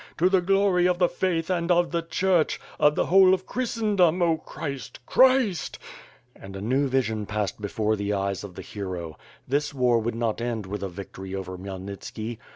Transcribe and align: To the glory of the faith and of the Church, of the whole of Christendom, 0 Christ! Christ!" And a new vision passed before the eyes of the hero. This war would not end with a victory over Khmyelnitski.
To 0.17 0.29
the 0.29 0.41
glory 0.41 0.87
of 0.87 0.97
the 0.97 1.07
faith 1.07 1.51
and 1.51 1.69
of 1.71 1.91
the 1.91 2.01
Church, 2.01 2.59
of 2.79 2.95
the 2.95 3.05
whole 3.05 3.35
of 3.35 3.45
Christendom, 3.45 4.17
0 4.17 4.37
Christ! 4.37 4.99
Christ!" 5.05 5.77
And 6.35 6.55
a 6.55 6.59
new 6.61 6.87
vision 6.87 7.27
passed 7.27 7.61
before 7.61 7.95
the 7.95 8.11
eyes 8.11 8.43
of 8.43 8.55
the 8.55 8.63
hero. 8.63 9.15
This 9.47 9.75
war 9.75 9.99
would 9.99 10.15
not 10.15 10.41
end 10.41 10.65
with 10.65 10.81
a 10.81 10.89
victory 10.89 11.35
over 11.35 11.55
Khmyelnitski. 11.55 12.39